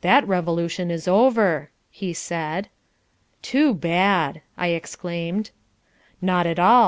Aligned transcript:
"That 0.00 0.24
Revolution 0.28 0.92
is 0.92 1.08
over," 1.08 1.72
he 1.90 2.12
said. 2.12 2.68
"Too 3.42 3.74
bad!" 3.74 4.40
I 4.56 4.68
exclaimed. 4.68 5.50
"Not 6.22 6.46
at 6.46 6.60
all. 6.60 6.84